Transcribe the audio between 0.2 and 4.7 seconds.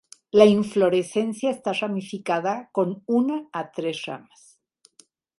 La inflorescencia está ramificada con una a tres ramas.